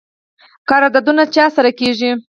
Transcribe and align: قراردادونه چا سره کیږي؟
قراردادونه 0.69 1.23
چا 1.35 1.45
سره 1.55 1.71
کیږي؟ 1.79 2.11